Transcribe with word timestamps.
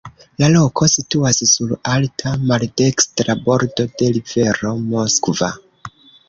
La 0.43 0.47
loko 0.51 0.85
situas 0.93 1.41
sur 1.51 1.73
alta 1.95 2.33
maldekstra 2.53 3.37
bordo 3.45 3.87
de 4.01 4.09
rivero 4.17 4.73
Moskva. 4.95 5.53